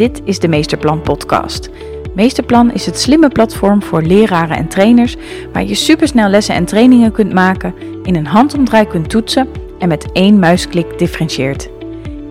[0.00, 1.70] Dit is de Meesterplan Podcast.
[2.14, 5.16] Meesterplan is het slimme platform voor leraren en trainers
[5.52, 10.12] waar je supersnel lessen en trainingen kunt maken, in een handomdraai kunt toetsen en met
[10.12, 11.68] één muisklik differentieert.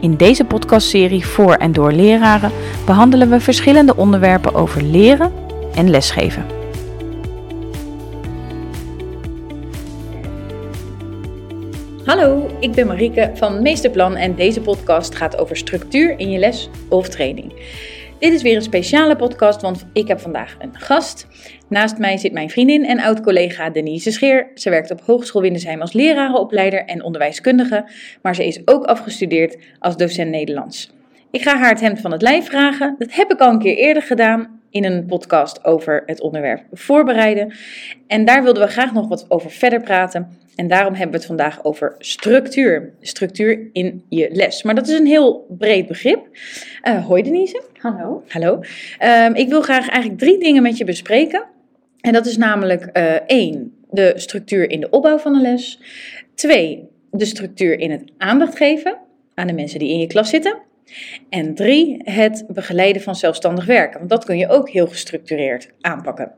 [0.02, 2.52] In deze podcastserie voor en door leraren
[2.86, 5.32] behandelen we verschillende onderwerpen over leren
[5.74, 6.46] en lesgeven.
[12.06, 16.70] Hallo, ik ben Marieke van Meesterplan en deze podcast gaat over structuur in je les
[16.90, 17.54] of training.
[18.20, 21.28] Dit is weer een speciale podcast, want ik heb vandaag een gast.
[21.70, 24.52] Naast mij zit mijn vriendin en oud-collega Denise Scheer.
[24.54, 27.90] Ze werkt op Hogeschool Windesheim als lerarenopleider en onderwijskundige,
[28.22, 30.92] maar ze is ook afgestudeerd als docent Nederlands.
[31.32, 32.96] Ik ga haar het hemd van het lijf vragen.
[32.98, 37.54] Dat heb ik al een keer eerder gedaan in een podcast over het onderwerp voorbereiden.
[38.08, 40.38] En daar wilden we graag nog wat over verder praten.
[40.60, 42.94] En daarom hebben we het vandaag over structuur.
[43.02, 44.64] Structuur in je les.
[44.64, 46.28] Maar dat is een heel breed begrip.
[46.84, 47.64] Uh, hoi Denise.
[47.74, 48.24] Hallo.
[48.28, 48.62] Hallo.
[49.04, 51.46] Um, ik wil graag eigenlijk drie dingen met je bespreken.
[52.00, 55.82] En dat is namelijk uh, één, de structuur in de opbouw van de les.
[56.36, 58.98] Twee, de structuur in het aandacht geven
[59.34, 60.58] aan de mensen die in je klas zitten.
[61.30, 63.98] En drie, het begeleiden van zelfstandig werken.
[63.98, 66.32] Want dat kun je ook heel gestructureerd aanpakken.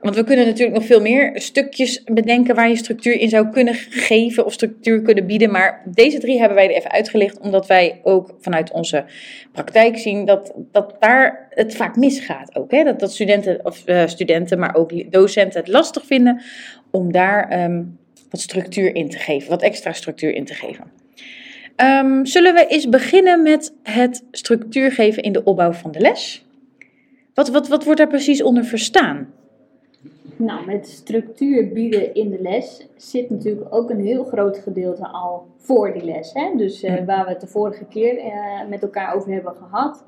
[0.00, 3.74] Want we kunnen natuurlijk nog veel meer stukjes bedenken waar je structuur in zou kunnen
[3.74, 5.50] geven of structuur kunnen bieden.
[5.50, 9.04] Maar deze drie hebben wij er even uitgelicht, omdat wij ook vanuit onze
[9.52, 12.56] praktijk zien dat, dat daar het vaak misgaat.
[12.56, 12.84] Ook, hè?
[12.84, 16.42] Dat, dat studenten, of, uh, studenten, maar ook docenten het lastig vinden
[16.90, 17.98] om daar um,
[18.30, 20.84] wat structuur in te geven, wat extra structuur in te geven.
[21.76, 26.44] Um, zullen we eens beginnen met het structuur geven in de opbouw van de les?
[27.34, 29.32] Wat, wat, wat wordt daar precies onder verstaan?
[30.36, 35.46] Nou, met structuur bieden in de les zit natuurlijk ook een heel groot gedeelte al
[35.56, 36.32] voor die les.
[36.32, 36.56] Hè?
[36.56, 40.04] Dus uh, waar we het de vorige keer uh, met elkaar over hebben gehad.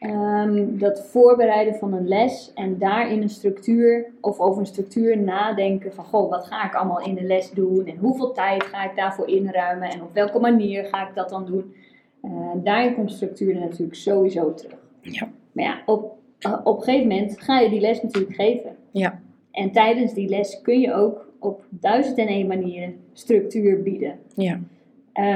[0.00, 5.92] Um, dat voorbereiden van een les en daarin een structuur of over een structuur nadenken
[5.92, 8.96] van goh, wat ga ik allemaal in de les doen en hoeveel tijd ga ik
[8.96, 11.74] daarvoor inruimen en op welke manier ga ik dat dan doen.
[12.22, 14.78] Uh, daarin komt structuur natuurlijk sowieso terug.
[15.00, 15.28] Ja.
[15.52, 16.17] Maar ja, op,
[16.64, 18.76] op een gegeven moment ga je die les natuurlijk geven.
[18.90, 19.20] Ja.
[19.50, 24.18] En tijdens die les kun je ook op duizend en één manieren structuur bieden.
[24.34, 24.60] Ja.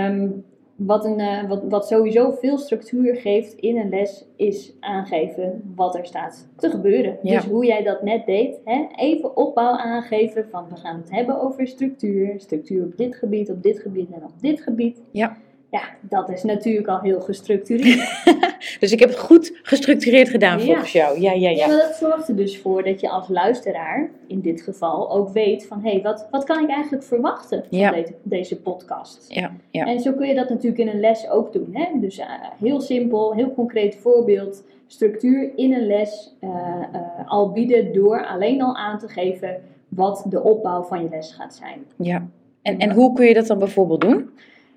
[0.09, 0.45] Um,
[0.77, 5.95] wat, een, uh, wat, wat sowieso veel structuur geeft in een les, is aangeven wat
[5.95, 7.19] er staat te gebeuren.
[7.23, 7.41] Ja.
[7.41, 8.87] Dus hoe jij dat net deed, hè?
[8.97, 12.35] even opbouw aangeven van we gaan het hebben over structuur.
[12.37, 15.01] Structuur op dit gebied, op dit gebied en op dit gebied.
[15.11, 15.37] Ja.
[15.73, 18.23] Ja, dat is natuurlijk al heel gestructureerd.
[18.81, 20.65] dus ik heb het goed gestructureerd gedaan Ja.
[20.65, 21.21] volgens jou.
[21.21, 21.67] Ja, ja, Ja, ja.
[21.67, 25.67] maar dat zorgt er dus voor dat je als luisteraar in dit geval ook weet
[25.67, 27.91] van hé, hey, wat, wat kan ik eigenlijk verwachten van Ja.
[27.91, 29.25] deze, deze podcast?
[29.29, 29.87] Ja, ja.
[29.87, 31.69] En zo kun je dat natuurlijk in een les ook doen.
[31.73, 31.87] Hè?
[32.01, 32.27] Dus uh,
[32.59, 34.65] heel simpel, heel concreet voorbeeld.
[34.87, 40.25] Structuur in een les uh, uh, al bieden door alleen al aan te geven wat
[40.29, 41.85] de opbouw van je les gaat zijn.
[41.97, 42.29] ja.
[42.63, 44.31] En, en hoe kun je dat dan bijvoorbeeld doen?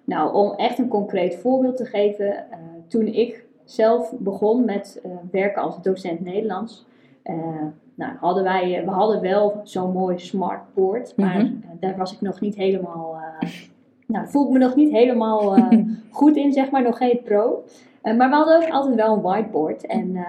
[0.05, 2.25] Nou, om echt een concreet voorbeeld te geven.
[2.27, 2.55] uh,
[2.87, 6.85] toen ik zelf begon met uh, werken als docent Nederlands.
[7.23, 7.35] Uh,
[7.95, 11.45] nou, hadden wij, we hadden wel zo'n mooi smartboard, maar Mhm.
[11.45, 13.17] uh, daar was ik nog niet helemaal,
[14.07, 15.57] nou, voel ik me nog niet helemaal
[16.11, 17.63] goed in, zeg maar, nog geen pro.
[18.03, 20.23] Maar we hadden ook altijd wel een whiteboard en uh,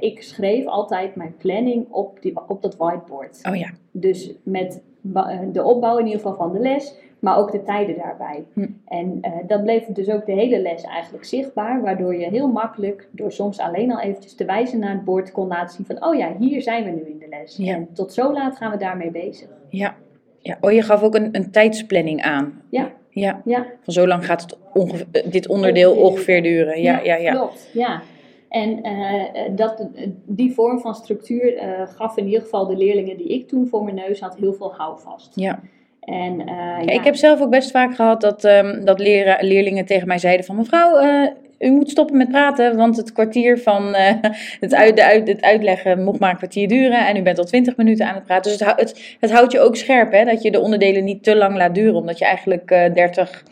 [0.00, 3.40] ik schreef altijd mijn planning op, die, op dat whiteboard.
[3.48, 3.70] Oh ja.
[3.90, 4.82] Dus met
[5.52, 6.94] de opbouw in ieder geval van de les,
[7.26, 8.44] maar ook de tijden daarbij.
[8.52, 8.66] Hm.
[8.84, 13.08] En uh, dat bleef dus ook de hele les eigenlijk zichtbaar, waardoor je heel makkelijk,
[13.10, 16.14] door soms alleen al eventjes te wijzen naar het bord, kon laten zien van, oh
[16.14, 17.56] ja, hier zijn we nu in de les.
[17.56, 17.74] Ja.
[17.74, 19.48] En tot zo laat gaan we daarmee bezig.
[19.68, 19.96] Ja.
[20.38, 20.56] ja.
[20.60, 22.62] Oh, je gaf ook een, een tijdsplanning aan.
[22.70, 22.90] Ja.
[23.10, 23.40] Ja.
[23.44, 23.66] Ja.
[23.82, 26.10] Van zo lang gaat het ongeveer, dit onderdeel Ongeveer.
[26.10, 26.82] ongeveer duren.
[26.82, 27.32] Ja, ja, ja.
[27.32, 28.02] Klopt, ja.
[28.48, 29.88] En uh, dat,
[30.24, 33.84] die vorm van structuur uh, gaf in ieder geval de leerlingen die ik toen voor
[33.84, 35.32] mijn neus had heel veel houvast.
[35.34, 35.60] Ja.
[36.06, 39.36] En, uh, Ja, ja, Ik heb zelf ook best vaak gehad dat, um, dat leren,
[39.40, 41.28] leerlingen tegen mij zeiden van mevrouw, uh,
[41.58, 44.10] u moet stoppen met praten, want het kwartier van uh,
[44.60, 47.44] het, uit, de uit, het uitleggen mocht maar een kwartier duren en u bent al
[47.44, 48.50] twintig minuten aan het praten.
[48.50, 51.36] Dus het, het, het houdt je ook scherp, hè, dat je de onderdelen niet te
[51.36, 53.44] lang laat duren, omdat je eigenlijk 30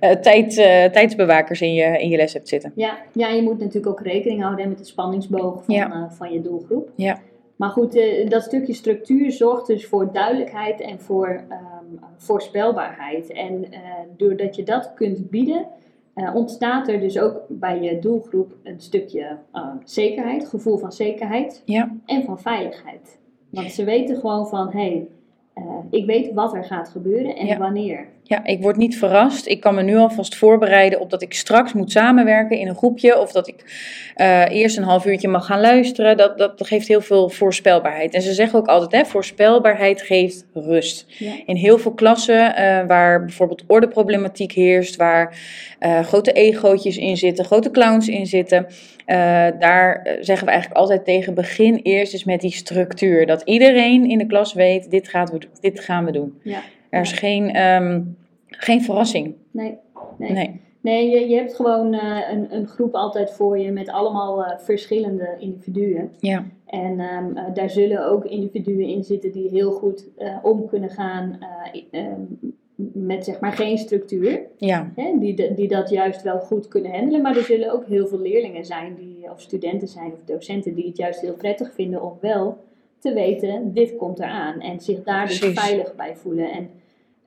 [0.00, 0.54] uh, tijd,
[0.92, 2.72] tijdsbewakers in je, in je les hebt zitten.
[2.74, 6.10] Ja, ja, je moet natuurlijk ook rekening houden met de spanningsboog van, Ja.
[6.10, 6.88] van je doelgroep.
[6.96, 7.18] Ja.
[7.56, 13.30] Maar goed, uh, dat stukje structuur zorgt dus voor duidelijkheid en voor um, voorspelbaarheid.
[13.30, 13.78] En uh,
[14.16, 15.66] doordat je dat kunt bieden,
[16.14, 19.36] uh, ontstaat er dus ook bij je doelgroep een stukje
[19.84, 21.96] zekerheid, gevoel van zekerheid Ja.
[22.06, 23.18] en van veiligheid.
[23.50, 25.06] Want ze weten gewoon van, hé,
[25.54, 27.58] hey, ik weet wat er gaat gebeuren en Ja.
[27.58, 28.08] wanneer.
[28.26, 29.46] Ja, ik word niet verrast.
[29.46, 33.18] Ik kan me nu alvast voorbereiden op dat ik straks moet samenwerken in een groepje.
[33.18, 33.64] Of dat ik
[34.14, 36.16] eh, eerst een half uurtje mag gaan luisteren.
[36.16, 38.14] Dat, dat, geeft heel veel voorspelbaarheid.
[38.14, 41.06] En ze zeggen ook altijd, hè, voorspelbaarheid geeft rust.
[41.18, 41.32] Ja.
[41.46, 44.96] In heel veel klassen eh, waar bijvoorbeeld ordeproblematiek heerst.
[44.96, 45.38] Waar
[45.78, 48.66] eh, grote egootjes in zitten, grote clowns in zitten.
[49.58, 53.26] daar zeggen we eigenlijk altijd tegen, begin eerst eens met die structuur.
[53.26, 56.40] Dat iedereen in de klas weet, dit, gaat we, dit gaan we doen.
[56.42, 56.62] Ja.
[56.94, 58.02] Er is geen, ehm,
[58.46, 59.34] geen verrassing.
[59.50, 59.78] Nee.
[60.18, 60.30] Nee.
[60.30, 60.60] Nee.
[60.80, 64.58] Nee, je, je hebt gewoon eh, een, een groep altijd voor je met allemaal eh,
[64.58, 66.12] verschillende individuen.
[66.18, 66.44] Ja.
[66.66, 70.08] En ehm, eh, daar zullen ook individuen in zitten die heel goed
[70.42, 71.38] om kunnen gaan
[71.90, 72.20] ehm,
[72.92, 74.40] met zeg maar geen structuur.
[74.56, 74.92] Ja.
[74.96, 77.22] Hè, die, die dat juist wel goed kunnen handelen.
[77.22, 80.86] Maar er zullen ook heel veel leerlingen zijn, die, of studenten zijn of docenten, die
[80.86, 82.58] het juist heel prettig vinden om wel
[82.98, 84.60] te weten, dit komt eraan.
[84.60, 85.60] En zich daar dus Precies.
[85.60, 86.50] veilig bij voelen.
[86.50, 86.70] En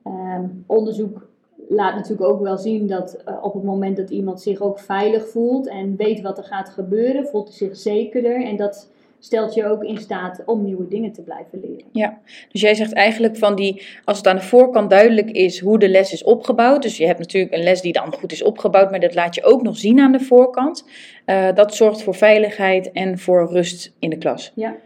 [0.08, 1.28] ehm, onderzoek
[1.68, 5.28] laat natuurlijk ook wel zien dat eh, op het moment dat iemand zich ook veilig
[5.28, 8.44] voelt en weet wat er gaat gebeuren, voelt hij zich zekerder.
[8.44, 8.90] En dat
[9.20, 12.16] stelt je ook in staat om nieuwe dingen te blijven leren.
[12.52, 15.88] Dus jij zegt eigenlijk van die, als het aan de voorkant duidelijk is hoe de
[15.88, 16.82] les is opgebouwd.
[16.82, 19.44] Dus je hebt natuurlijk een les die dan goed is opgebouwd, maar dat laat je
[19.44, 20.84] ook nog zien aan de voorkant.
[21.24, 24.52] eh, dat zorgt voor veiligheid en voor rust in de klas.
[24.54, 24.76] Ja,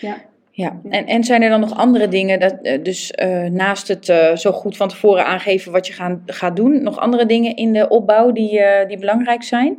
[0.00, 0.16] ja.
[0.54, 4.08] Ja, en, en zijn er dan nog andere dingen, dat, eh, dus eh, naast het
[4.08, 7.72] eh, zo goed van tevoren aangeven wat je gaan, gaat doen, nog andere dingen in
[7.72, 9.78] de opbouw die, die belangrijk zijn?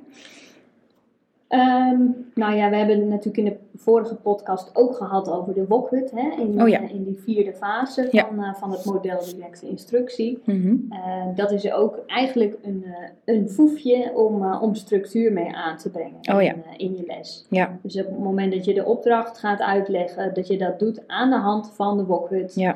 [1.53, 1.99] Ehm,
[2.33, 6.11] nou ja, we hebben het natuurlijk in de vorige podcast ook gehad over de wokhut,
[6.15, 6.81] hè, in, Oh ja.
[6.81, 8.25] eh, in die vierde fase Ja.
[8.27, 10.41] van, eh, van het model directe instructie.
[10.45, 10.75] Mhm.
[10.89, 12.85] Eh, dat is ook eigenlijk een,
[13.25, 16.53] een foefje om, om structuur mee aan te brengen Oh ja.
[16.53, 17.45] in, in je les.
[17.49, 21.03] Ja, Dus op het moment dat je de opdracht gaat uitleggen, dat je dat doet
[21.07, 22.73] aan de hand van de wokhut,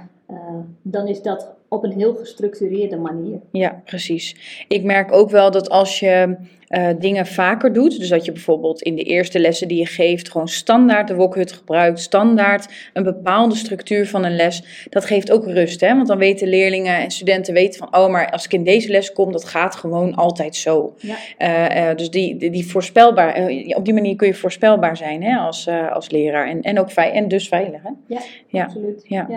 [0.82, 3.40] dan is dat op een heel gestructureerde manier.
[3.52, 4.66] Ja, precies.
[4.68, 6.36] Ik merk ook wel dat als je
[6.68, 10.32] eh, dingen vaker doet, dus dat je bijvoorbeeld in de eerste lessen die je geeft,
[10.32, 15.46] gewoon standaard de wokhut gebruikt, standaard een bepaalde structuur van een les, dat geeft ook
[15.46, 15.82] rust.
[15.82, 15.96] Hè?
[15.96, 19.14] Want dan weten leerlingen en studenten weten van, oh, maar als ik in deze les
[19.14, 20.96] kom, dat gaat gewoon altijd zo.
[20.98, 21.16] Ja.
[21.38, 25.38] Eh, eh, dus die, die, die voorspelbaar, op die manier kun je voorspelbaar zijn hè,
[25.38, 27.82] als, als leraar en, en ook vei en dus veilig.
[27.84, 27.90] Hè?
[28.08, 28.64] Ja, Ja.
[28.64, 29.02] absoluut.
[29.04, 29.28] Ja.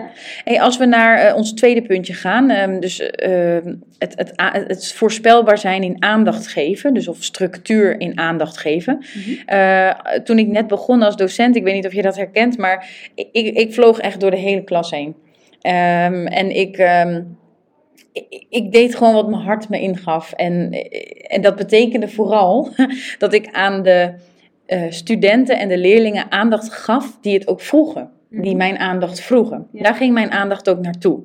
[0.43, 3.57] Hey, als we naar ons tweede puntje gaan, ehm, dus eh,
[3.97, 4.31] het, het,
[4.67, 8.97] het voorspelbaar zijn in aandacht geven, dus of structuur in aandacht geven.
[8.97, 9.31] Mhm.
[9.45, 9.89] Eh,
[10.23, 13.29] toen ik net begon als docent, ik weet niet of je dat herkent, maar ik,
[13.31, 15.15] ik, ik vloog echt door de hele klas heen.
[15.61, 17.21] Ehm, en ik, ehm,
[18.49, 20.33] ik, deed gewoon wat mijn hart me ingaf.
[20.33, 20.71] En,
[21.27, 22.69] en dat betekende vooral
[23.17, 24.13] dat ik aan de
[24.65, 29.67] eh, studenten en de leerlingen aandacht gaf die het ook vroegen die mijn aandacht vroegen.
[29.71, 29.83] Ja.
[29.83, 31.23] Daar ging mijn aandacht ook naartoe.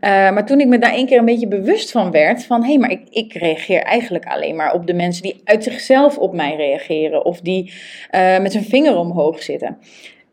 [0.00, 2.68] Eh, maar toen ik me daar één keer een beetje bewust van werd, van hé,
[2.68, 6.34] hey, maar ik, ik reageer eigenlijk alleen maar op de mensen die uit zichzelf op
[6.34, 7.72] mij reageren of die
[8.10, 9.78] eh, met hun vinger omhoog zitten.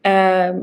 [0.01, 0.57] Ehm,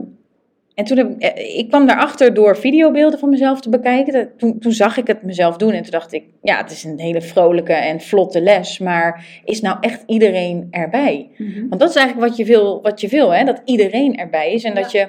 [0.74, 4.30] en toen heb, eh, ik kwam daarachter door videobeelden van mezelf te bekijken.
[4.36, 7.00] Toen, toen zag ik het mezelf doen en toen dacht ik, ja, het is een
[7.00, 11.28] hele vrolijke en vlotte les, maar is nou echt iedereen erbij?
[11.36, 11.68] Mhm.
[11.68, 13.44] Want dat is eigenlijk wat je wil, wat je wil hè?
[13.44, 14.64] dat iedereen erbij is.
[14.64, 15.08] En dat je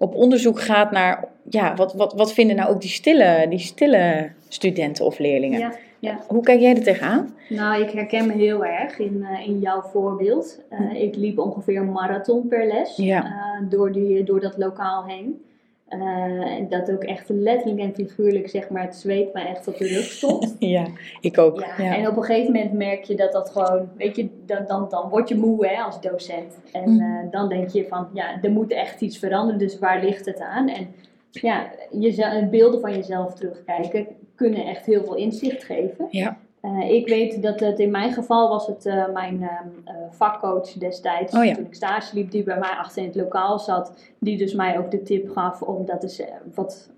[0.00, 4.30] op onderzoek gaat naar, ja, wat, wat, wat vinden nou ook die stille, die stille
[4.48, 5.58] studenten of leerlingen?
[5.58, 6.20] Ja, ja.
[6.26, 7.34] Hoe kijk jij er tegenaan?
[7.48, 10.60] Nou, ik herken me heel erg in, eh, in jouw voorbeeld.
[10.68, 13.24] Eh, ik liep ongeveer een marathon per les Ja.
[13.24, 15.44] eh, door, die, door dat lokaal heen.
[15.90, 19.86] Eh, dat ook echt letterlijk en figuurlijk, zeg maar, het zweet me echt op de
[19.86, 20.56] rug stond.
[20.58, 20.86] Ja,
[21.20, 21.60] ik ook.
[21.60, 21.96] Ja, Ja.
[21.96, 25.08] En op een gegeven moment merk je dat dat gewoon, weet je, dan, dan, dan
[25.08, 26.58] word je moe hè, als docent.
[26.72, 27.00] En Mhm.
[27.00, 30.40] eh, dan denk je van, ja, er moet echt iets veranderen, dus waar ligt het
[30.40, 30.68] aan?
[30.68, 30.94] En
[31.30, 36.06] ja, je, beelden van jezelf terugkijken kunnen echt heel veel inzicht geven.
[36.10, 36.38] Ja.
[36.60, 40.72] Eh, ik weet dat het in mijn geval was het eh, mijn ehm, eh, vakcoach
[40.72, 41.54] destijds, Oh ja.
[41.54, 44.78] toen ik stage liep, die bij mij achter in het lokaal zat, die dus mij
[44.78, 46.22] ook de tip gaf om dat eens
[46.54, 46.90] wat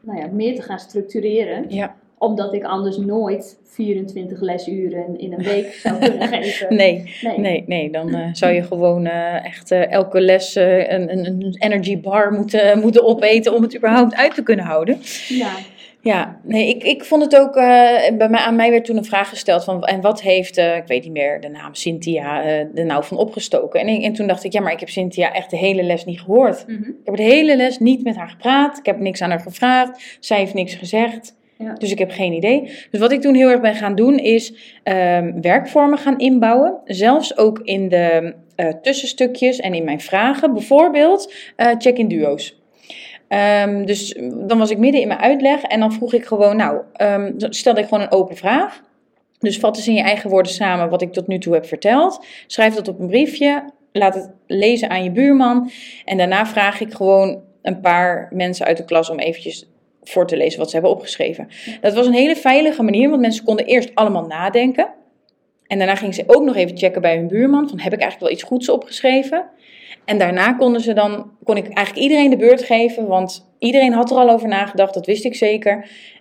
[0.00, 1.94] nou ja, meer te gaan structureren ja.
[2.18, 6.76] omdat ik anders nooit 24 lesuren in een week zou kunnen geven.
[6.76, 7.38] Nee, Nee.
[7.38, 12.80] nee, nee, dan zou je gewoon echt elke les een, een, een energy bar moeten,
[12.80, 14.98] moeten opeten om het überhaupt uit te kunnen houden.
[15.28, 15.50] Ja.
[16.08, 19.04] Ja, nee, ik, ik vond het ook, eh, bij mij, aan mij werd toen een
[19.04, 22.78] vraag gesteld van, en wat heeft, eh, ik weet niet meer de naam, Cynthia, eh
[22.78, 23.80] er nou van opgestoken?
[23.80, 26.20] En, en toen dacht ik, ja, maar ik heb Cynthia echt de hele les niet
[26.20, 26.66] gehoord.
[26.66, 26.88] Mhm.
[26.88, 30.18] Ik heb de hele les niet met haar gepraat, ik heb niks aan haar gevraagd,
[30.20, 31.36] zij heeft niks gezegd.
[31.58, 31.72] Ja.
[31.72, 32.62] Dus ik heb geen idee.
[32.90, 36.80] Dus wat ik toen heel erg ben gaan doen, is ehm, werkvormen gaan inbouwen.
[36.84, 38.34] Zelfs ook in de
[38.82, 40.52] tussenstukjes en in mijn vragen.
[40.52, 41.34] Bijvoorbeeld
[41.78, 42.57] check-in duo's.
[43.28, 46.80] Ehm, dus dan was ik midden in mijn uitleg en dan vroeg ik gewoon, nou,
[47.02, 48.82] um, stelde ik gewoon een open vraag.
[49.38, 52.24] Dus vat eens in je eigen woorden samen wat ik tot nu toe heb verteld.
[52.46, 53.64] Schrijf dat op een briefje.
[53.92, 55.70] Laat het lezen aan je buurman.
[56.04, 59.68] En daarna vraag ik gewoon een paar mensen uit de klas om eventjes
[60.02, 61.48] voor te lezen wat ze hebben opgeschreven.
[61.80, 64.88] Dat was een hele veilige manier, want mensen konden eerst allemaal nadenken.
[65.66, 68.20] En daarna gingen ze ook nog even checken bij hun buurman: van heb ik eigenlijk
[68.20, 69.44] wel iets goeds opgeschreven?
[70.08, 74.10] En daarna konden ze dan, kon ik eigenlijk iedereen de beurt geven, want iedereen had
[74.10, 75.72] er al over nagedacht, dat wist ik zeker.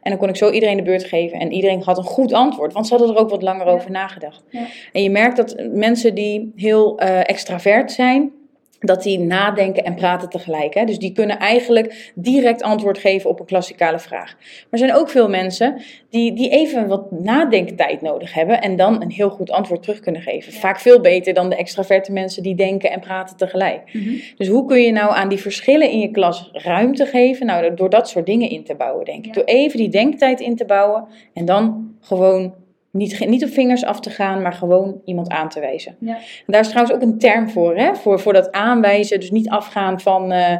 [0.01, 2.74] En dan kon ik zo iedereen de beurt geven en iedereen had een goed antwoord,
[2.74, 4.44] want ze hadden er ook wat langer over nagedacht.
[4.50, 4.65] Ja.
[4.91, 8.32] En je merkt dat mensen die heel uh, extravert zijn,
[8.79, 10.74] dat die nadenken en praten tegelijk.
[10.74, 10.86] Hè?
[10.86, 14.36] Dus die kunnen eigenlijk direct antwoord geven op een klassikale vraag.
[14.36, 19.01] Maar er zijn ook veel mensen die, die even wat nadenktijd nodig hebben en dan
[19.01, 20.53] een heel goed antwoord terug kunnen geven.
[20.53, 23.93] Vaak veel beter dan de extraverte mensen die denken en praten tegelijk.
[23.93, 24.15] Mhm.
[24.38, 27.46] Dus hoe kun je nou aan die verschillen in je klas ruimte geven?
[27.46, 29.34] Nou, door dat soort dingen in te bouwen, denk ik.
[29.34, 32.53] Door even die denktijd in te bouwen en dan gewoon
[32.98, 35.96] niet, niet op vingers af te gaan, maar gewoon iemand aan te wijzen.
[36.00, 36.18] Ja.
[36.48, 37.96] daar is trouwens ook een term voor, hè?
[37.96, 39.20] Voor, voor dat aanwijzen.
[39.20, 40.56] Dus niet afgaan van uh,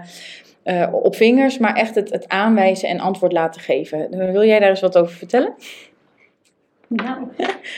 [0.64, 4.32] uh, op vingers, maar echt het, het aanwijzen en antwoord laten geven.
[4.32, 5.54] Wil jij daar eens wat over vertellen?
[6.88, 7.28] Nou,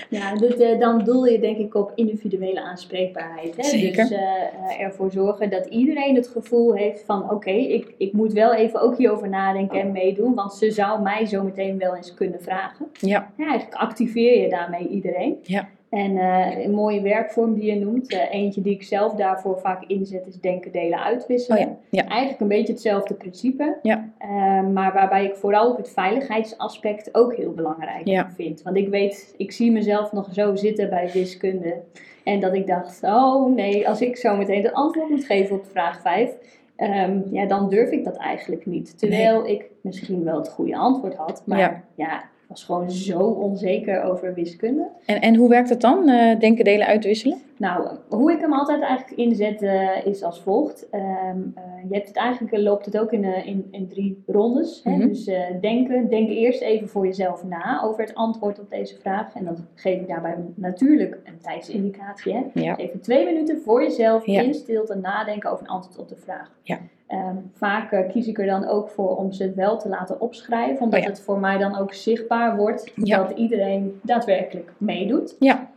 [0.10, 3.56] ja, uh, dan doel je denk ik op individuele aanspreekbaarheid.
[3.56, 3.64] Hè?
[3.64, 4.08] Zeker.
[4.08, 8.54] Dus uh, ervoor zorgen dat iedereen het gevoel heeft van oké, ik, ik moet wel
[8.54, 12.42] even ook hierover nadenken en meedoen, want ze zou mij zo meteen wel eens kunnen
[12.42, 12.88] vragen.
[13.00, 13.32] Ja.
[13.38, 15.38] ja eigenlijk activeer je daarmee iedereen.
[15.42, 15.70] Ja.
[15.90, 19.84] En uh, een mooie werkvorm die je noemt, uh, eentje die ik zelf daarvoor vaak
[19.88, 21.60] inzet, is denken, delen, uitwisselen.
[21.60, 22.08] Oh ja, ja.
[22.08, 24.10] Eigenlijk een beetje hetzelfde principe, ja.
[24.22, 28.62] uh, maar waarbij ik vooral ook het veiligheidsaspect ook heel belangrijk vind.
[28.62, 31.82] Want ik weet, ik zie mezelf nog zo zitten bij wiskunde.
[32.24, 35.66] En dat ik dacht, oh nee, als ik zo meteen het antwoord moet geven op
[35.72, 36.32] vraag 5,
[36.78, 39.00] um, ja, dan durf ik dat eigenlijk niet.
[39.00, 39.56] Terwijl nee.
[39.56, 44.88] ik misschien wel het goede antwoord had, maar ja was gewoon zo onzeker over wiskunde.
[45.06, 47.38] En, en hoe werkt het dan, uh, denken, delen, uitwisselen?
[47.58, 50.88] Nou, hoe ik hem altijd eigenlijk inzet uh, is als volgt.
[50.92, 54.82] Um, uh, je hebt het eigenlijk, loopt het ook in, in, in drie rondes.
[54.84, 54.92] Hè?
[54.92, 55.08] Mm -hmm.
[55.08, 55.26] Dus
[55.62, 59.36] denken, denk eerst even voor jezelf na over het antwoord op deze vraag.
[59.36, 62.34] En dan geef ik daarbij natuurlijk een tijdsindicatie.
[62.34, 62.44] Hè?
[62.54, 62.76] Ja.
[62.76, 64.42] Dus even twee minuten voor jezelf ja.
[64.42, 66.52] in stilte nadenken over een antwoord op de vraag.
[66.64, 66.80] Ja.
[67.14, 70.82] Um, vaak uh, kies ik er dan ook voor om ze wel te laten opschrijven,
[70.82, 71.12] omdat oh ja.
[71.12, 73.18] het voor mij dan ook zichtbaar wordt Ja.
[73.18, 75.36] dat iedereen daadwerkelijk meedoet.
[75.40, 75.70] Ja,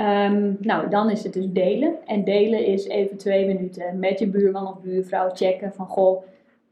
[0.00, 1.94] Um, nou, dan is het dus delen.
[2.06, 6.22] En delen is even twee minuten met je buurman of buurvrouw checken van goh,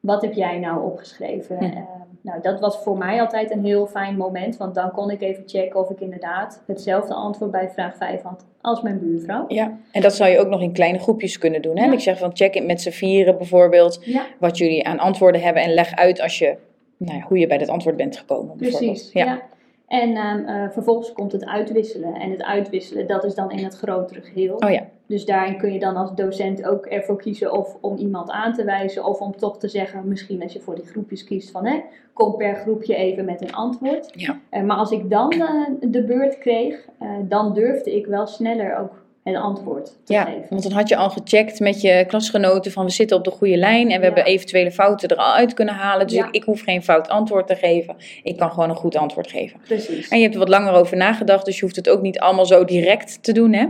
[0.06, 1.56] wat heb jij nou opgeschreven?
[1.56, 1.64] Hm.
[1.64, 1.86] Um,
[2.20, 5.42] nou, dat was voor mij altijd een heel fijn moment, want dan kon ik even
[5.46, 9.44] checken of ik inderdaad hetzelfde antwoord bij vraag 5 had als mijn buurvrouw.
[9.48, 9.78] ja.
[9.92, 11.78] En dat zou je ook nog in kleine groepjes kunnen doen.
[11.78, 11.84] Hè?
[11.84, 11.92] Ja.
[11.92, 15.62] Ik zeg van check in met z'n vieren bijvoorbeeld Ja, wat jullie aan antwoorden hebben
[15.62, 16.56] en leg uit als je,
[16.96, 18.56] nou ja, hoe je bij dat antwoord bent gekomen.
[18.56, 19.12] precies.
[19.12, 19.24] Ja.
[19.24, 19.42] Ja.
[19.86, 22.14] En um, uh, vervolgens komt het uitwisselen.
[22.14, 24.54] En het uitwisselen, dat is dan in het grotere geheel.
[24.56, 28.30] Oh ja, Dus daarin kun je dan als docent ook ervoor kiezen of om iemand
[28.30, 31.50] aan te wijzen of om toch te zeggen, misschien als je voor die groepjes kiest
[31.50, 31.80] van hè,
[32.12, 34.10] kom per groepje even met een antwoord.
[34.14, 35.46] ja, Uh, maar als ik dan uh,
[35.80, 40.24] de beurt kreeg, uh, dan durfde ik wel sneller ook het antwoord te ja.
[40.24, 40.46] geven.
[40.50, 43.56] Want dan had je al gecheckt met je klasgenoten van we zitten op de goede
[43.56, 44.00] lijn en we Ja.
[44.00, 46.06] hebben eventuele fouten er al uit kunnen halen.
[46.06, 46.26] Dus Ja.
[46.26, 47.96] ik, ik hoef geen fout antwoord te geven.
[48.22, 49.60] Ik kan gewoon een goed antwoord geven.
[49.64, 50.08] Precies.
[50.08, 52.46] En je hebt er wat langer over nagedacht, dus je hoeft het ook niet allemaal
[52.46, 53.66] zo direct te doen, hè?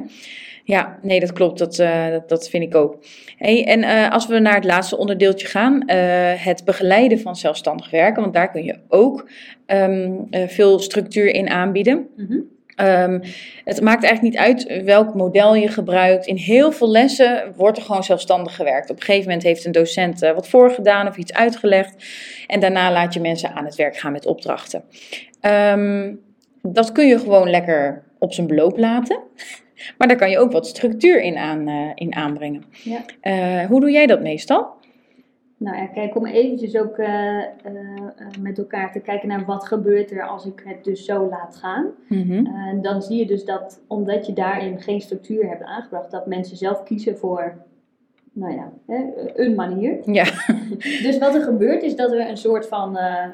[0.66, 1.58] Ja, nee, dat klopt.
[1.58, 2.98] Dat, uh, dat, dat, vind ik ook.
[3.36, 5.94] Hey, en uh, als we naar het laatste onderdeeltje gaan, uh,
[6.44, 9.28] het begeleiden van zelfstandig werken, want daar kun je ook
[9.66, 12.08] um, veel structuur in aanbieden.
[12.16, 12.54] Mm -hmm.
[12.80, 13.20] Um,
[13.64, 16.26] het maakt eigenlijk niet uit welk model je gebruikt.
[16.26, 18.90] In heel veel lessen wordt er gewoon zelfstandig gewerkt.
[18.90, 21.94] Op een gegeven moment heeft een docent uh, wat voorgedaan of iets uitgelegd.
[22.46, 24.82] En daarna laat je mensen aan het werk gaan met opdrachten.
[25.40, 26.20] Um,
[26.62, 29.18] dat kun je gewoon lekker op zijn beloop laten.
[29.98, 32.64] Maar daar kan je ook wat structuur in, aan, uh, in aanbrengen.
[32.70, 33.00] Ja.
[33.22, 34.74] Uh, hoe doe jij dat meestal?
[35.58, 37.42] Nou ja, kijk, om eventjes ook uh, uh,
[38.40, 41.86] met elkaar te kijken naar wat gebeurt er als ik het dus zo laat gaan.
[42.08, 42.46] Mm -hmm.
[42.46, 46.56] uh, dan zie je dus dat, omdat je daarin geen structuur hebt aangebracht, dat mensen
[46.56, 47.54] zelf kiezen voor,
[48.32, 49.04] nou ja, hè,
[49.34, 49.98] een manier.
[50.12, 50.24] Ja.
[51.06, 53.24] dus wat er gebeurt is dat er een soort van eh,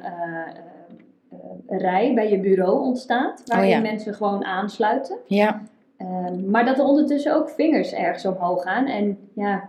[1.66, 3.80] rij bij je bureau ontstaat, waarin oh ja.
[3.80, 5.16] mensen gewoon aansluiten.
[5.26, 5.62] Ja.
[6.02, 8.86] Ehm, maar dat er ondertussen ook vingers ergens omhoog gaan.
[8.86, 9.68] En ja,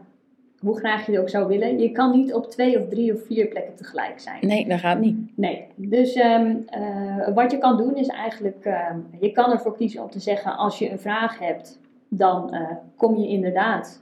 [0.60, 3.25] hoe graag je het ook zou willen, je kan niet op twee of drie of
[3.25, 4.38] vier plekken tegelijk zijn.
[4.48, 5.38] Nee, dat gaat niet.
[5.38, 10.04] Nee, dus um, uh, wat je kan doen is eigenlijk, um, je kan ervoor kiezen
[10.04, 12.62] om te zeggen, als je een vraag hebt, dan uh,
[12.96, 14.02] kom je inderdaad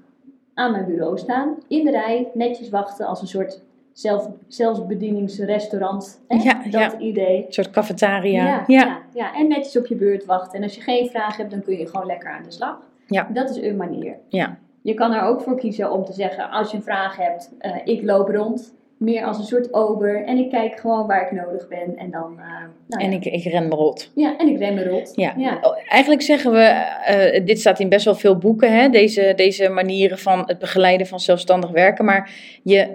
[0.54, 3.62] aan mijn bureau staan, in de rij, netjes wachten als een soort
[3.94, 6.22] zelf, zelfbedieningsrestaurant.
[6.28, 6.36] Hè?
[6.44, 6.98] Ja, dat ja.
[6.98, 7.38] idee.
[7.46, 8.46] Een soort cafetaria.
[8.46, 9.00] Ja, ja.
[9.14, 10.58] Ja, en netjes op je beurt wachten.
[10.58, 12.78] En als je geen vraag hebt, dan kun je gewoon lekker aan de slag.
[13.08, 13.28] Ja.
[13.34, 14.16] Dat is een manier.
[14.28, 14.58] Ja.
[14.82, 17.76] Je kan er ook voor kiezen om te zeggen, als je een vraag hebt, eh,
[17.84, 18.74] ik loop rond.
[18.98, 20.24] Meer als een soort ober.
[20.26, 21.98] En ik kijk gewoon waar ik nodig ben.
[21.98, 22.46] En dan, eh,
[22.88, 24.12] nou En ik, ik ren me rot.
[24.16, 25.12] ja, en ik ren me rond.
[25.16, 25.34] Ja.
[25.38, 25.58] Ja.
[25.62, 26.64] Oh, Eigenlijk zeggen we,
[27.06, 31.08] eh, dit staat in best wel veel boeken, hè, deze, deze manieren van het begeleiden
[31.08, 32.06] van zelfstandig werken.
[32.06, 32.32] Maar
[32.64, 32.88] je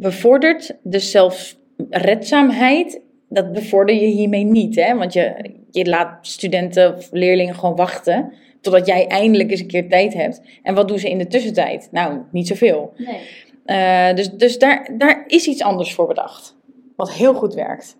[0.00, 4.76] bevordert de zelfredzaamheid, dat bevorder je hiermee niet.
[4.76, 4.96] Hè?
[4.96, 9.88] Want je, je laat studenten of leerlingen gewoon wachten totdat jij eindelijk eens een keer
[9.88, 10.40] tijd hebt.
[10.62, 11.88] En wat doen ze in de tussentijd?
[11.90, 12.92] Nou, niet zoveel.
[12.96, 13.18] Nee.
[13.64, 16.56] Eh, dus dus daar, daar is iets anders voor bedacht.
[16.96, 17.96] Wat heel goed werkt.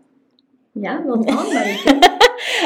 [0.72, 1.24] Ja, wat?
[1.30, 2.18] Maar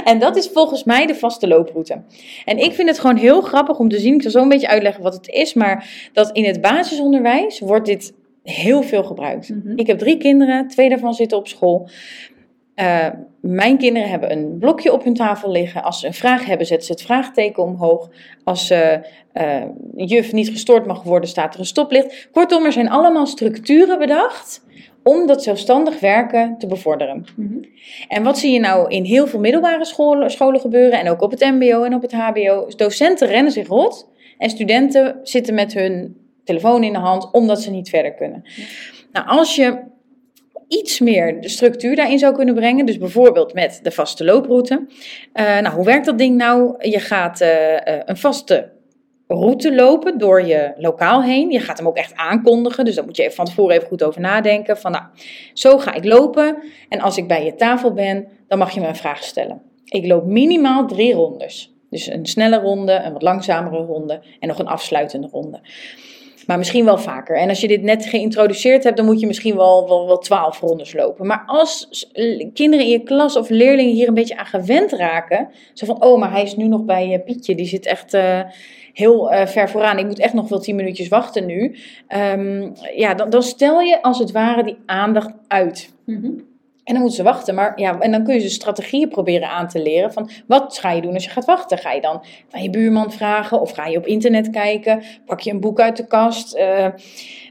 [0.04, 2.02] En dat is volgens mij de vaste looproute.
[2.44, 4.14] En ik vind het gewoon heel grappig om te zien.
[4.14, 5.54] Ik zal zo een beetje uitleggen wat het is.
[5.54, 8.12] Maar dat in het basisonderwijs wordt dit
[8.44, 9.48] heel veel gebruikt.
[9.48, 9.78] Mhm.
[9.78, 11.88] Ik heb drie kinderen, twee daarvan zitten op school.
[12.74, 13.08] Eh,
[13.40, 15.82] mijn kinderen hebben een blokje op hun tafel liggen.
[15.82, 18.10] Als ze een vraag hebben, zetten ze het vraagteken omhoog.
[18.44, 19.62] Als eh,
[19.96, 22.28] juf niet gestoord mag worden, staat er een stoplicht.
[22.32, 24.64] Kortom, er zijn allemaal structuren bedacht
[25.02, 27.24] om dat zelfstandig werken te bevorderen.
[27.36, 27.64] Mhm.
[28.08, 31.30] En wat zie je nou in heel veel middelbare scholen, scholen gebeuren en ook op
[31.30, 32.66] het MBO en op het HBO?
[32.76, 34.08] Docenten rennen zich rot
[34.38, 38.42] en studenten zitten met hun telefoon in de hand omdat ze niet verder kunnen.
[39.12, 39.82] Nou, als je
[40.68, 44.86] iets meer de structuur daarin zou kunnen brengen, dus bijvoorbeeld met de vaste looproute.
[45.32, 46.88] Eh, nou, hoe werkt dat ding nou?
[46.88, 48.72] Je gaat eh, eh, een vaste
[49.26, 51.50] route lopen door je lokaal heen.
[51.50, 54.04] Je gaat hem ook echt aankondigen, dus daar moet je even van tevoren even goed
[54.04, 54.78] over nadenken.
[54.78, 55.04] Van nou,
[55.52, 58.86] zo ga ik lopen en als ik bij je tafel ben, dan mag je me
[58.86, 59.62] een vraag stellen.
[59.84, 61.72] Ik loop minimaal drie rondes.
[61.90, 65.60] Dus een snelle ronde, een wat langzamere ronde en nog een afsluitende ronde.
[66.46, 67.36] Maar misschien wel vaker.
[67.36, 70.60] En als je dit net geïntroduceerd hebt, dan moet je misschien wel, wel, wel 12
[70.60, 71.26] rondes lopen.
[71.26, 72.08] Maar als
[72.54, 75.48] kinderen in je klas of leerlingen hier een beetje aan gewend raken.
[75.72, 77.54] Zo van, oh, maar hij is nu nog bij eh, Pietje.
[77.54, 78.40] Die zit echt eh,
[78.92, 79.98] heel eh, ver vooraan.
[79.98, 81.76] Ik moet echt nog wel 10 minuutjes wachten nu.
[82.08, 85.92] Ehm, ja, dan, dan stel je als het ware die aandacht uit.
[86.04, 86.30] Mhm.
[86.84, 87.54] En dan moeten ze wachten.
[87.54, 90.12] Maar ja, en dan kun je ze strategieën proberen aan te leren.
[90.12, 91.78] Van wat ga je doen als je gaat wachten?
[91.78, 93.60] Ga je dan van je buurman vragen?
[93.60, 95.02] Of ga je op internet kijken?
[95.26, 96.54] Pak je een boek uit de kast?
[96.54, 96.86] Eh,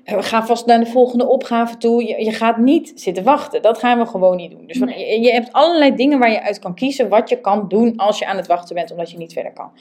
[0.06, 2.08] ga vast naar de volgende opgave toe.
[2.08, 3.62] Je, je gaat niet zitten wachten.
[3.62, 4.68] Dat gaan we gewoon niet doen.
[4.68, 5.10] Dus Nee.
[5.10, 7.10] je, je hebt allerlei dingen waar je uit kan kiezen.
[7.10, 8.92] Wat je kan doen als je aan het wachten bent.
[8.92, 9.72] Omdat je niet verder kan.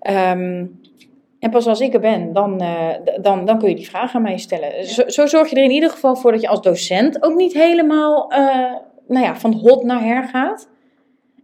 [0.00, 0.66] Ehm,
[1.42, 2.88] en pas als ik er ben, dan, eh,
[3.20, 4.86] dan, dan kun je die vraag aan mij stellen.
[4.86, 7.52] Zo, zo zorg je er in ieder geval voor dat je als docent ook niet
[7.52, 8.72] helemaal eh,
[9.06, 10.68] nou ja, van hot naar her gaat.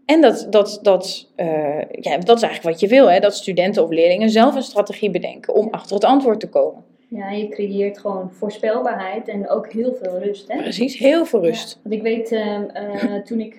[0.04, 3.20] En dat, dat, dat, eh, ja, dat is eigenlijk wat je wil, hè?
[3.20, 6.84] dat studenten of leerlingen zelf een strategie bedenken om achter het antwoord te komen.
[7.08, 10.52] Ja, je creëert gewoon voorspelbaarheid en ook heel veel rust.
[10.52, 10.58] Hè?
[10.58, 11.72] Precies, heel veel rust.
[11.72, 12.28] Ja, want ik weet,
[13.26, 13.58] toen ik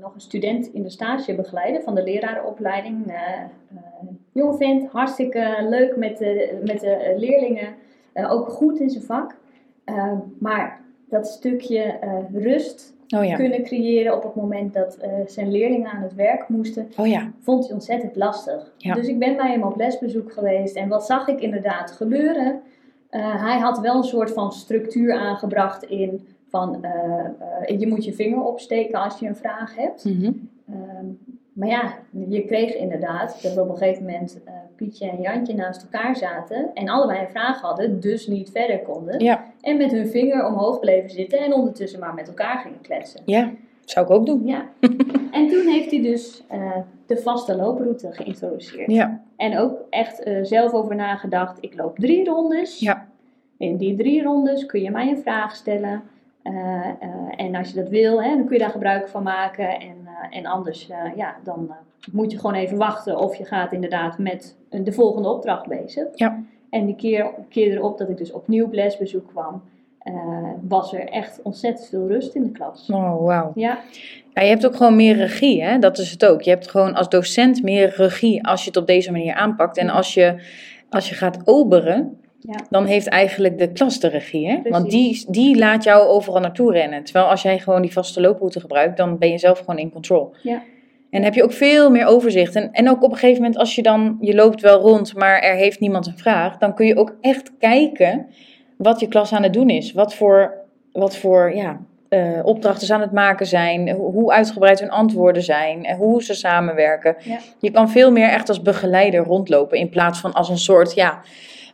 [0.00, 3.12] nog een student in de stage begeleidde van de lerarenopleiding.
[4.36, 7.74] Jonge vent, hartstikke leuk met de, met de eh, leerlingen.
[8.12, 9.36] eh, ook goed in zijn vak.
[9.84, 11.98] Eh, maar dat stukje
[12.32, 16.88] rust Oh ja, kunnen creëren op het moment dat zijn leerlingen aan het werk moesten,
[16.96, 18.72] oh ja, vond hij ontzettend lastig.
[18.76, 18.94] Ja.
[18.94, 22.60] Dus ik ben bij hem op lesbezoek geweest en wat zag ik inderdaad gebeuren?
[23.20, 26.84] Hij had wel een soort van structuur aangebracht in van
[27.78, 30.04] je moet je vinger opsteken als je een vraag hebt.
[30.04, 30.32] Mhm.
[31.56, 31.94] Maar ja,
[32.28, 36.70] je kreeg inderdaad dat op een gegeven moment eh, Pietje en Jantje naast elkaar zaten
[36.74, 39.20] en allebei een vraag hadden, dus niet verder konden.
[39.20, 43.20] ja, En met hun vinger omhoog bleven zitten en ondertussen maar met elkaar gingen kletsen.
[43.24, 43.52] ja,
[43.84, 44.46] zou ik ook doen.
[44.46, 44.68] Ja.
[45.38, 48.90] en toen heeft hij dus eh, de vaste looproute geïntroduceerd.
[48.90, 51.58] Ja, En ook echt eh, zelf over nagedacht.
[51.60, 52.78] Ik loop drie rondes.
[52.78, 53.08] Ja.
[53.58, 56.02] In die drie rondes kun je mij een vraag stellen.
[57.36, 59.80] En als je dat wil, hè, dan kun je daar gebruik van maken.
[59.80, 61.76] En, en anders, eh, ja, dan eh,
[62.12, 66.06] moet je gewoon even wachten of je gaat inderdaad met eh, de volgende opdracht bezig.
[66.14, 66.42] Ja.
[66.70, 69.62] En die keer, keer erop dat ik dus opnieuw op lesbezoek kwam,
[70.06, 72.90] eh, was er echt ontzettend veel rust in de klas.
[72.90, 73.52] oh wauw.
[73.54, 73.78] Ja,
[74.32, 75.78] Ja, je hebt ook gewoon meer regie, hè?
[75.78, 76.42] dat is het ook.
[76.42, 79.76] Je hebt gewoon als docent meer regie als je het op deze manier aanpakt.
[79.76, 80.42] En als je,
[80.90, 82.66] als je gaat oberen, Ja.
[82.70, 84.48] dan heeft eigenlijk de klas de regie.
[84.48, 84.60] Hè?
[84.62, 87.04] Want die, die laat jou overal naartoe rennen.
[87.04, 90.34] Terwijl als jij gewoon die vaste looproute gebruikt, dan ben je zelf gewoon in control.
[90.42, 90.62] Ja.
[91.10, 92.54] En heb je ook veel meer overzicht.
[92.54, 95.40] En, en ook op een gegeven moment, als je dan, je loopt wel rond, maar
[95.40, 98.26] er heeft niemand een vraag, dan kun je ook echt kijken
[98.76, 99.92] wat je klas aan het doen is.
[99.92, 100.54] Wat voor,
[100.92, 105.42] wat voor ja, eh, opdrachten ze aan het maken zijn, hoe hoe uitgebreid hun antwoorden
[105.42, 107.16] zijn, en hoe ze samenwerken.
[107.18, 107.38] Ja.
[107.60, 111.20] Je kan veel meer echt als begeleider rondlopen in plaats van als een soort ja,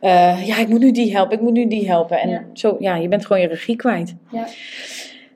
[0.03, 2.19] eh, ja, ik moet nu die helpen, ik moet nu die helpen.
[2.19, 2.41] En Ja.
[2.53, 4.15] zo, ja, je bent gewoon je regie kwijt.
[4.31, 4.45] Ja.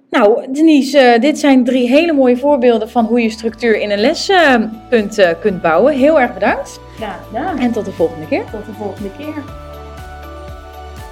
[0.10, 4.00] Nou, Denise, eh, dit zijn drie hele mooie voorbeelden van hoe je structuur in een
[4.00, 4.56] les eh,
[4.90, 5.94] kunt, eh, kunt bouwen.
[5.98, 7.60] Heel erg bedankt Graag gedaan.
[7.60, 8.44] en tot de volgende keer.
[8.52, 9.34] Tot de volgende keer.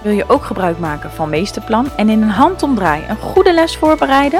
[0.03, 4.39] Wil je ook gebruik maken van Meesterplan en in een handomdraai een goede les voorbereiden?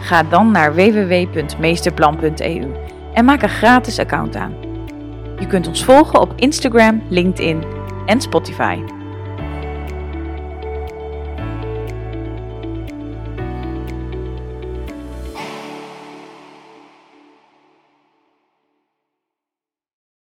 [0.00, 2.66] Ga dan naar www.meesterplan.eu
[3.14, 4.54] en maak een gratis account aan.
[5.38, 7.62] Je kunt ons volgen op Instagram, LinkedIn
[8.08, 8.95] en Spotify.